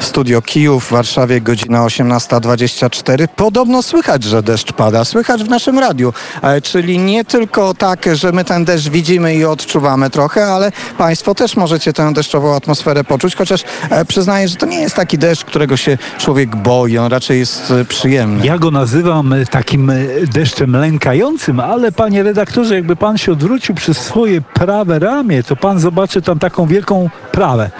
[0.00, 3.28] Studio Kijów w Warszawie, godzina 18.24.
[3.36, 5.04] Podobno słychać, że deszcz pada.
[5.04, 6.12] Słychać w naszym radiu.
[6.42, 11.34] E, Czyli nie tylko tak, że my ten deszcz widzimy i odczuwamy trochę, ale Państwo
[11.34, 15.44] też możecie tę deszczową atmosferę poczuć, chociaż e, przyznaję, że to nie jest taki deszcz,
[15.44, 16.98] którego się człowiek boi.
[16.98, 18.46] On raczej jest e, przyjemny.
[18.46, 19.92] Ja go nazywam takim
[20.32, 25.80] deszczem lękającym, ale panie redaktorze, jakby pan się odwrócił przez swoje prawe ramię, to pan
[25.80, 27.70] zobaczy tam taką wielką prawę,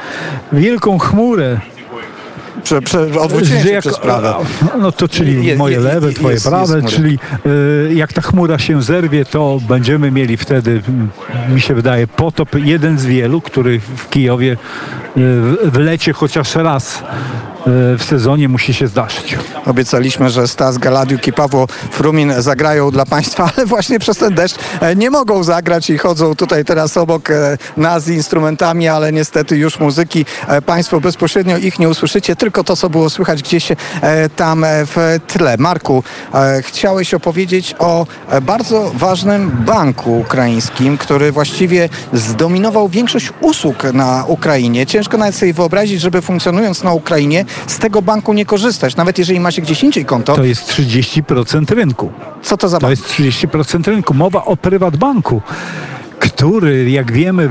[0.52, 1.60] wielką chmurę.
[2.64, 4.34] Prze, prze, odwróciłem że się jak- przez prawę.
[4.80, 6.88] No to czyli Je- moje je- lewe, jest- twoje jest prawe, chmura.
[6.96, 7.18] czyli
[7.90, 10.82] e, jak ta chmura się zerwie, to będziemy mieli wtedy,
[11.54, 14.56] mi się wydaje, potop jeden z wielu, który w Kijowie e,
[15.16, 17.02] w w lecie chociaż raz
[17.66, 19.38] w sezonie musi się zdarzyć.
[19.66, 24.56] Obiecaliśmy, że Stas Galadiuk i Pawło Frumin zagrają dla Państwa, ale właśnie przez ten deszcz
[24.80, 29.56] e, nie mogą zagrać i chodzą tutaj teraz obok e, nas z instrumentami, ale niestety
[29.56, 33.76] już muzyki e, Państwo bezpośrednio ich nie usłyszycie, tylko to, co było słychać gdzieś e,
[34.28, 35.56] tam e, w tle.
[35.58, 43.84] Marku, e, chciałeś opowiedzieć o e, bardzo ważnym banku ukraińskim, który właściwie zdominował większość usług
[43.92, 44.86] na Ukrainie.
[44.86, 49.40] Ciężko nawet sobie wyobrazić, żeby funkcjonując na Ukrainie z tego banku nie korzystać, nawet jeżeli
[49.40, 50.34] ma się gdzieś indziej konto.
[50.34, 52.12] To jest 30% rynku.
[52.42, 52.90] Co to za To bank?
[52.90, 54.14] jest 30% rynku.
[54.14, 55.42] Mowa o prywatbanku
[56.20, 57.48] który, jak wiemy,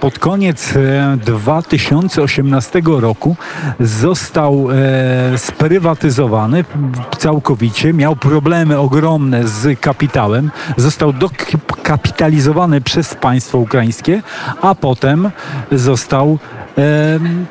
[0.00, 3.36] pod koniec e, 2018 roku
[3.80, 6.64] został e, sprywatyzowany
[7.18, 14.22] całkowicie, miał problemy ogromne z kapitałem, został dokapitalizowany przez państwo ukraińskie,
[14.62, 15.30] a potem
[15.72, 16.61] został e,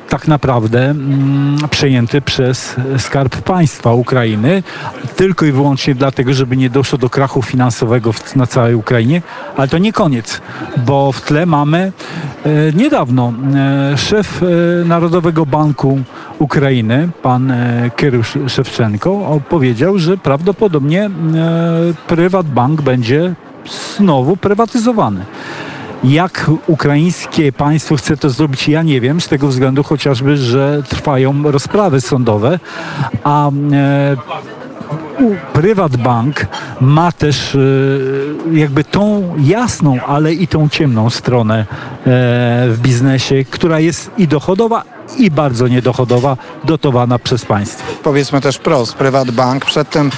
[0.08, 4.62] tak naprawdę mm, przejęty przez Skarb Państwa Ukrainy,
[5.16, 9.22] tylko i wyłącznie dlatego, żeby nie doszło do krachu finansowego na całej Ukrainie,
[9.56, 10.40] ale to nie koniec,
[10.86, 11.92] bo w tle mamy
[12.44, 16.00] e, niedawno e, szef e, Narodowego Banku
[16.38, 17.52] Ukrainy, pan
[17.96, 21.10] Kyrył Szewczenko, powiedział, że prawdopodobnie
[22.06, 23.34] Prywatbank będzie
[23.96, 25.24] znowu prywatyzowany.
[26.04, 31.42] Jak ukraińskie państwo chce to zrobić, ja nie wiem, z tego względu chociażby, że trwają
[31.52, 32.58] rozprawy sądowe,
[33.24, 34.16] a e,
[35.20, 36.46] u- Prywatbank
[36.80, 37.58] ma też e,
[38.52, 41.64] jakby tą jasną, ale i tą ciemną stronę e,
[42.68, 44.82] w biznesie, która jest i dochodowa,
[45.18, 47.82] i bardzo niedochodowa, dotowana przez państwo.
[48.02, 50.10] Powiedzmy też wprost, Prywatbank przed tym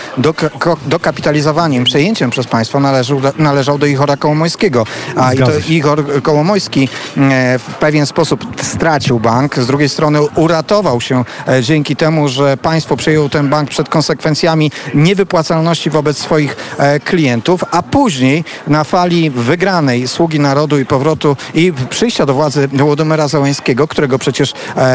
[0.59, 4.87] ko- dokapitalizowaniem, przejęciem przez państwo należał, do- należał do Igora Kołomojskiego.
[5.17, 5.47] A i to.
[5.69, 11.97] Igor Kołomojski e, w pewien sposób stracił bank, z drugiej strony uratował się e, dzięki
[11.97, 18.45] temu, że państwo przejęło ten bank przed konsekwencjami niewypłacalności wobec swoich e, klientów, a później
[18.69, 24.53] na fali wygranej Sługi Narodu i powrotu i przyjścia do władzy Włodymyra Załęskiego, którego przecież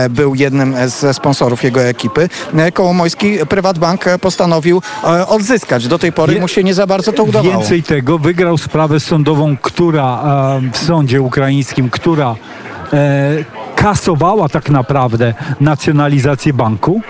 [0.10, 5.88] był jednym ze sponsorów jego ekipy, e, Kołomojski Prywatbank e, postanowił e, odzyskać.
[5.88, 7.54] Do tej pory Je- mu się nie za bardzo to udawało.
[7.54, 12.36] Więcej tego, wygrał sprawę sądową, która e, w sądzie ukraińskim, która
[12.94, 13.32] e,
[13.76, 17.02] kasowała tak naprawdę nacjonalizację banku,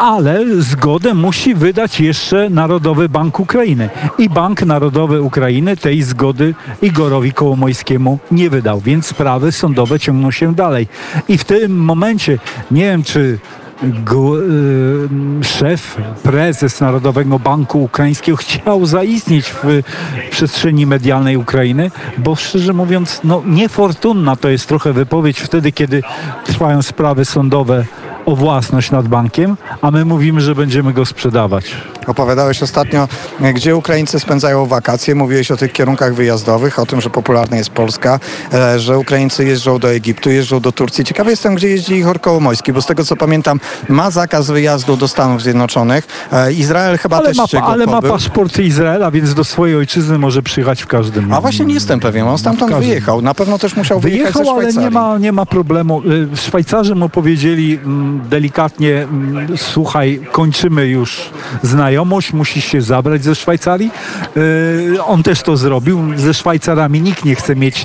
[0.00, 3.88] ale zgodę musi wydać jeszcze Narodowy Bank Ukrainy.
[4.18, 10.54] I Bank Narodowy Ukrainy tej zgody Igorowi Kołomojskiemu nie wydał, więc sprawy sądowe ciągną się
[10.54, 10.88] dalej.
[11.28, 12.38] I w tym momencie,
[12.70, 13.38] nie wiem czy
[13.82, 19.82] y, szef, prezes Narodowego Banku Ukraińskiego chciał zaistnieć w
[20.30, 26.02] przestrzeni medialnej Ukrainy, bo szczerze mówiąc, no niefortunna to jest trochę wypowiedź wtedy, kiedy
[26.44, 27.84] trwają sprawy sądowe
[28.26, 31.76] o własność nad bankiem, a my mówimy, że będziemy go sprzedawać.
[32.10, 33.08] Opowiadałeś ostatnio,
[33.54, 35.14] gdzie Ukraińcy spędzają wakacje.
[35.14, 38.20] Mówiłeś o tych kierunkach wyjazdowych, o tym, że popularna jest Polska,
[38.52, 41.04] e, że Ukraińcy jeżdżą do Egiptu, jeżdżą do Turcji.
[41.04, 45.08] Ciekawy jestem, gdzie jeździ Igor Kołomojski, bo z tego co pamiętam, ma zakaz wyjazdu do
[45.08, 46.06] Stanów Zjednoczonych.
[46.32, 48.10] E, Izrael chyba Ale, też ma, się ale ma pobył.
[48.10, 52.28] paszport Izraela, więc do swojej ojczyzny może przyjechać w każdym A właśnie nie jestem pewien,
[52.28, 53.22] on stamtąd w każdym- wyjechał.
[53.22, 56.02] Na pewno też musiał wyjechać Wyjechał, ale nie ma, nie ma problemu.
[56.32, 61.30] Y, Szwajcarzy mu powiedzieli mm, delikatnie, mm, słuchaj, kończymy już
[61.62, 61.99] znajomość,
[62.32, 63.90] musisz się zabrać ze Szwajcarii.
[64.36, 66.00] Y, On też to zrobił.
[66.16, 67.84] Ze Szwajcarami nikt nie chce mieć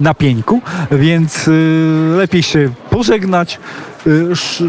[0.00, 0.60] na pieńku,
[0.90, 3.58] więc y, lepiej się pożegnać.
[4.32, 4.62] ż-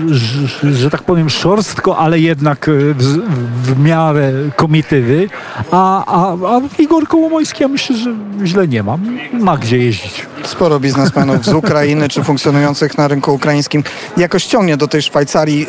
[0.63, 3.17] że tak powiem szorstko, ale jednak w,
[3.63, 5.29] w miarę komitywy,
[5.71, 8.13] a, a, a Igor Kołomojski ja myślę, że
[8.45, 8.97] źle nie ma.
[9.33, 10.25] Ma gdzie jeździć.
[10.43, 13.83] Sporo biznesmenów z Ukrainy czy funkcjonujących na rynku ukraińskim
[14.17, 15.63] jakoś ciągnie do tej Szwajcarii.